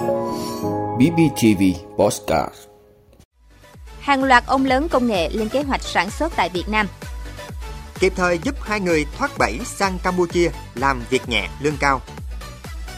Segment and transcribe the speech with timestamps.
[0.00, 1.62] BBTV
[1.96, 2.54] Postcard
[4.00, 6.88] Hàng loạt ông lớn công nghệ lên kế hoạch sản xuất tại Việt Nam.
[7.98, 12.00] Kịp thời giúp hai người thoát bẫy sang Campuchia làm việc nhẹ lương cao.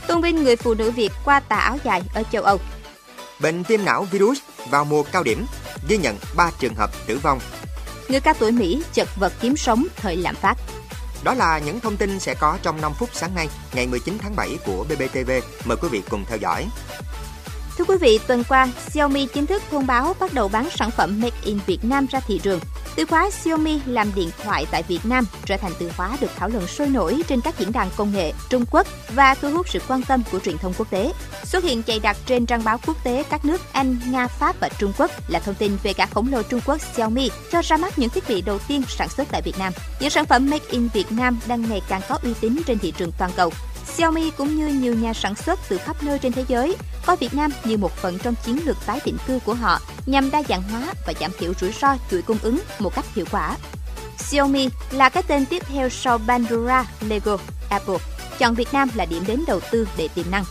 [0.07, 2.59] Tôn vinh người phụ nữ Việt qua tà áo dài ở châu Âu.
[3.41, 4.39] Bệnh viêm não virus
[4.71, 5.46] vào mùa cao điểm,
[5.89, 7.41] ghi nhận 3 trường hợp tử vong.
[8.09, 10.55] Người cao tuổi Mỹ chật vật kiếm sống thời lạm phát.
[11.25, 14.36] Đó là những thông tin sẽ có trong 5 phút sáng nay, ngày 19 tháng
[14.36, 15.30] 7 của BBTV.
[15.64, 16.66] Mời quý vị cùng theo dõi.
[17.79, 21.21] Thưa quý vị, tuần qua, Xiaomi chính thức thông báo bắt đầu bán sản phẩm
[21.21, 22.61] Made in Việt Nam ra thị trường.
[22.96, 26.49] Từ khóa Xiaomi làm điện thoại tại Việt Nam trở thành từ khóa được thảo
[26.49, 29.79] luận sôi nổi trên các diễn đàn công nghệ Trung Quốc và thu hút sự
[29.89, 31.13] quan tâm của truyền thông quốc tế.
[31.45, 34.69] Xuất hiện chạy đặc trên trang báo quốc tế các nước Anh, Nga, Pháp và
[34.78, 37.98] Trung Quốc là thông tin về cả khổng lồ Trung Quốc Xiaomi cho ra mắt
[37.98, 39.73] những thiết bị đầu tiên sản xuất tại Việt Nam.
[40.01, 42.93] Những sản phẩm Made in Việt Nam đang ngày càng có uy tín trên thị
[42.98, 43.53] trường toàn cầu.
[43.87, 47.34] Xiaomi cũng như nhiều nhà sản xuất từ khắp nơi trên thế giới coi Việt
[47.34, 50.62] Nam như một phần trong chiến lược tái định cư của họ nhằm đa dạng
[50.62, 53.56] hóa và giảm thiểu rủi ro chuỗi cung ứng một cách hiệu quả.
[54.19, 57.36] Xiaomi là cái tên tiếp theo sau Pandora, Lego,
[57.70, 57.98] Apple.
[58.39, 60.44] Chọn Việt Nam là điểm đến đầu tư để tiềm năng.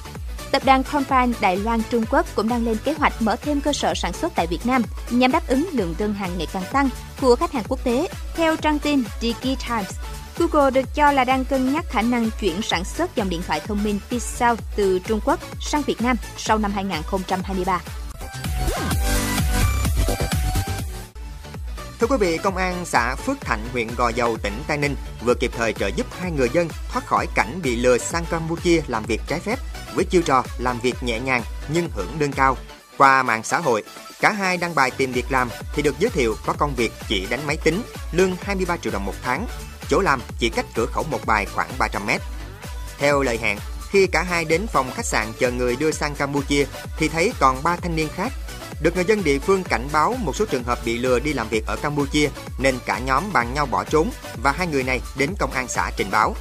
[0.51, 3.73] Tập đoàn Compine Đài Loan Trung Quốc cũng đang lên kế hoạch mở thêm cơ
[3.73, 6.89] sở sản xuất tại Việt Nam nhằm đáp ứng lượng đơn hàng ngày càng tăng
[7.21, 8.07] của khách hàng quốc tế.
[8.35, 9.91] Theo trang tin Digi Times.
[10.41, 13.59] Google được cho là đang cân nhắc khả năng chuyển sản xuất dòng điện thoại
[13.59, 17.81] thông minh Pixel từ Trung Quốc sang Việt Nam sau năm 2023.
[21.99, 25.33] Thưa quý vị, Công an xã Phước Thạnh, huyện Gò Dầu, tỉnh Tây Ninh vừa
[25.33, 29.03] kịp thời trợ giúp hai người dân thoát khỏi cảnh bị lừa sang Campuchia làm
[29.03, 29.59] việc trái phép
[29.95, 31.41] với chiêu trò làm việc nhẹ nhàng
[31.73, 32.57] nhưng hưởng lương cao.
[32.97, 33.83] Qua mạng xã hội,
[34.21, 37.27] cả hai đăng bài tìm việc làm thì được giới thiệu có công việc chỉ
[37.29, 39.47] đánh máy tính, lương 23 triệu đồng một tháng,
[39.91, 42.21] chỗ làm chỉ cách cửa khẩu một bài khoảng 300 mét.
[42.97, 43.57] Theo lời hẹn,
[43.89, 46.65] khi cả hai đến phòng khách sạn chờ người đưa sang Campuchia
[46.97, 48.31] thì thấy còn ba thanh niên khác.
[48.81, 51.49] Được người dân địa phương cảnh báo một số trường hợp bị lừa đi làm
[51.49, 54.09] việc ở Campuchia nên cả nhóm bàn nhau bỏ trốn
[54.43, 56.35] và hai người này đến công an xã trình báo.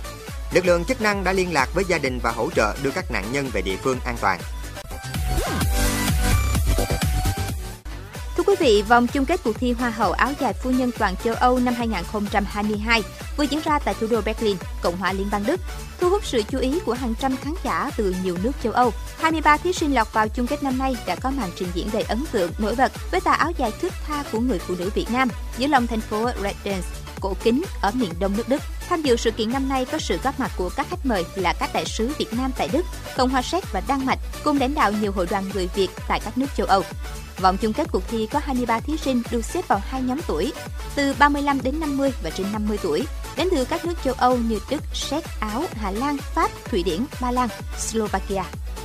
[0.53, 3.11] Lực lượng chức năng đã liên lạc với gia đình và hỗ trợ đưa các
[3.11, 4.41] nạn nhân về địa phương an toàn.
[8.51, 11.35] Quý vị, vòng chung kết cuộc thi Hoa hậu áo dài phu nhân toàn châu
[11.35, 13.03] Âu năm 2022
[13.37, 15.61] vừa diễn ra tại thủ đô Berlin, Cộng hòa Liên bang Đức,
[16.01, 18.93] thu hút sự chú ý của hàng trăm khán giả từ nhiều nước châu Âu.
[19.19, 22.03] 23 thí sinh lọt vào chung kết năm nay đã có màn trình diễn đầy
[22.03, 25.11] ấn tượng, nổi bật với tà áo dài thước tha của người phụ nữ Việt
[25.11, 25.29] Nam
[25.59, 26.87] giữa lòng thành phố Redens,
[27.21, 28.63] cổ kính ở miền đông nước Đức.
[28.89, 31.53] Tham dự sự kiện năm nay có sự góp mặt của các khách mời là
[31.53, 32.87] các đại sứ Việt Nam tại Đức,
[33.17, 36.21] Cộng hòa Séc và Đan Mạch, cùng lãnh đạo nhiều hội đoàn người Việt tại
[36.25, 36.83] các nước châu Âu.
[37.41, 40.53] Vòng chung kết cuộc thi có 23 thí sinh được xếp vào hai nhóm tuổi,
[40.95, 43.07] từ 35 đến 50 và trên 50 tuổi,
[43.37, 47.05] đến từ các nước châu Âu như Đức, Séc, Áo, Hà Lan, Pháp, Thụy Điển,
[47.21, 47.49] Ba Lan,
[47.79, 48.43] Slovakia.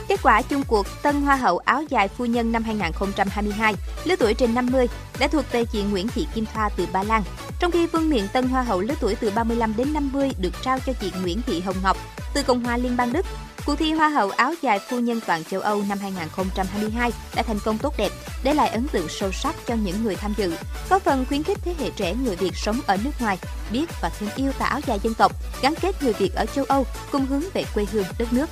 [0.08, 4.34] Kết quả chung cuộc Tân Hoa hậu áo dài phu nhân năm 2022, lứa tuổi
[4.34, 4.88] trên 50,
[5.20, 7.24] đã thuộc về chị Nguyễn Thị Kim Thoa từ Ba Lan,
[7.60, 10.80] trong khi vương miện Tân Hoa hậu lứa tuổi từ 35 đến 50 được trao
[10.86, 11.98] cho chị Nguyễn Thị Hồng Ngọc
[12.34, 13.26] từ Cộng hòa Liên bang Đức.
[13.66, 17.60] Cuộc thi Hoa hậu áo dài phu nhân toàn châu Âu năm 2022 đã thành
[17.66, 18.12] công tốt đẹp,
[18.44, 20.54] để lại ấn tượng sâu sắc cho những người tham dự,
[20.90, 23.38] có phần khuyến khích thế hệ trẻ người Việt sống ở nước ngoài
[23.72, 25.32] biết và thương yêu tà áo dài dân tộc,
[25.62, 28.50] gắn kết người Việt ở châu Âu cùng hướng về quê hương đất nước.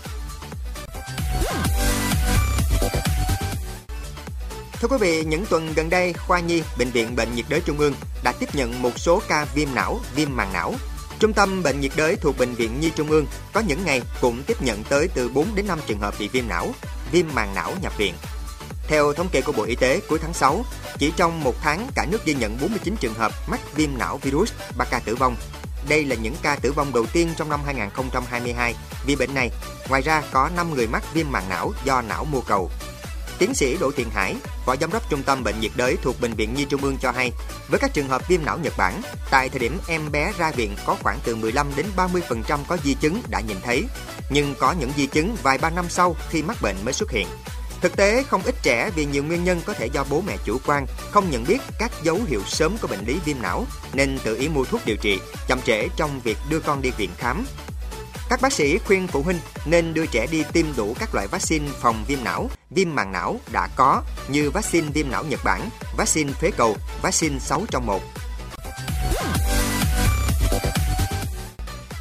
[4.73, 7.77] Thưa quý vị, những tuần gần đây, khoa nhi Bệnh viện Bệnh nhiệt đới Trung
[7.77, 7.93] ương
[8.23, 10.73] đã tiếp nhận một số ca viêm não, viêm màng não.
[11.19, 14.43] Trung tâm Bệnh nhiệt đới thuộc Bệnh viện Nhi Trung ương có những ngày cũng
[14.43, 16.73] tiếp nhận tới từ 4 đến 5 trường hợp bị viêm não,
[17.11, 18.13] viêm màng não nhập viện.
[18.87, 20.65] Theo thống kê của Bộ Y tế, cuối tháng 6,
[20.97, 24.51] chỉ trong một tháng cả nước ghi nhận 49 trường hợp mắc viêm não virus,
[24.77, 25.35] 3 ca tử vong.
[25.89, 28.75] Đây là những ca tử vong đầu tiên trong năm 2022
[29.05, 29.51] vì bệnh này.
[29.89, 32.71] Ngoài ra có 5 người mắc viêm màng não do não mô cầu.
[33.43, 36.33] Tiến sĩ Đỗ Thiện Hải, Phó Giám đốc Trung tâm Bệnh nhiệt đới thuộc Bệnh
[36.33, 37.31] viện Nhi Trung ương cho hay,
[37.69, 40.75] với các trường hợp viêm não Nhật Bản, tại thời điểm em bé ra viện
[40.85, 43.83] có khoảng từ 15 đến 30% có di chứng đã nhìn thấy,
[44.29, 47.27] nhưng có những di chứng vài ba năm sau khi mắc bệnh mới xuất hiện.
[47.81, 50.57] Thực tế, không ít trẻ vì nhiều nguyên nhân có thể do bố mẹ chủ
[50.65, 54.35] quan, không nhận biết các dấu hiệu sớm của bệnh lý viêm não nên tự
[54.35, 57.45] ý mua thuốc điều trị, chậm trễ trong việc đưa con đi viện khám.
[58.33, 61.67] Các bác sĩ khuyên phụ huynh nên đưa trẻ đi tiêm đủ các loại vaccine
[61.81, 66.33] phòng viêm não, viêm màng não đã có như vaccine viêm não Nhật Bản, vaccine
[66.33, 68.01] phế cầu, vaccine 6 trong 1.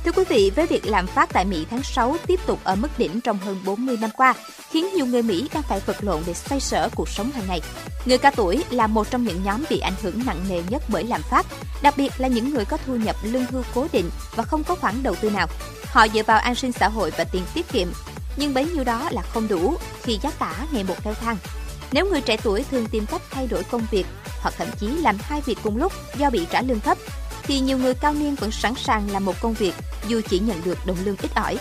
[0.04, 2.88] Thưa quý vị, với việc lạm phát tại Mỹ tháng 6 tiếp tục ở mức
[2.98, 4.34] đỉnh trong hơn 40 năm qua,
[4.70, 7.60] khiến nhiều người Mỹ đang phải vật lộn để xoay sở cuộc sống hàng ngày.
[8.04, 11.04] Người cao tuổi là một trong những nhóm bị ảnh hưởng nặng nề nhất bởi
[11.04, 11.46] lạm phát,
[11.82, 14.74] đặc biệt là những người có thu nhập lương hưu cố định và không có
[14.74, 15.46] khoản đầu tư nào.
[15.84, 17.88] Họ dựa vào an sinh xã hội và tiền tiết kiệm.
[18.36, 21.36] nhưng bấy nhiêu đó là không đủ khi giá cả ngày một leo thang.
[21.92, 24.06] Nếu người trẻ tuổi thường tìm cách thay đổi công việc
[24.40, 26.98] hoặc thậm chí làm hai việc cùng lúc do bị trả lương thấp,
[27.42, 29.74] thì nhiều người cao niên vẫn sẵn sàng làm một công việc
[30.08, 31.58] dù chỉ nhận được đồng lương ít ỏi.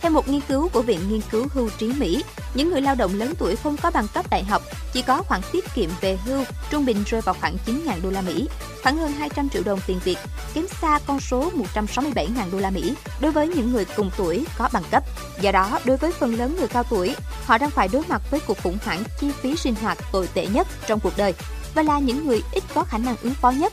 [0.00, 2.24] Theo một nghiên cứu của Viện Nghiên cứu Hưu trí Mỹ,
[2.54, 4.62] những người lao động lớn tuổi không có bằng cấp đại học
[4.92, 8.20] chỉ có khoản tiết kiệm về hưu trung bình rơi vào khoảng 9.000 đô la
[8.20, 8.48] Mỹ,
[8.82, 10.18] khoảng hơn 200 triệu đồng tiền Việt,
[10.54, 14.68] kém xa con số 167.000 đô la Mỹ đối với những người cùng tuổi có
[14.72, 15.02] bằng cấp.
[15.40, 18.40] Do đó, đối với phần lớn người cao tuổi, họ đang phải đối mặt với
[18.40, 21.34] cuộc khủng hoảng chi phí sinh hoạt tồi tệ nhất trong cuộc đời
[21.74, 23.72] và là những người ít có khả năng ứng phó nhất